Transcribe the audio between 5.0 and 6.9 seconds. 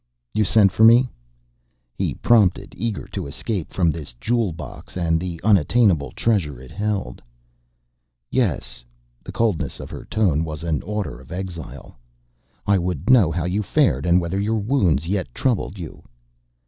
the unattainable treasure it